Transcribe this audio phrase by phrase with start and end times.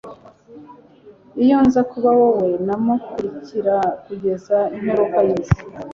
[1.43, 5.61] iyo nza kuba wowe, namukurikira kugeza imperuka yisi